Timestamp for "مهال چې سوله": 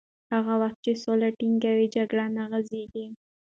0.59-1.27